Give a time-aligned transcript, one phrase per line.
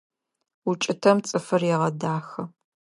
[0.69, 2.43] УкӀытэм цӀыфыр егъэдахэ.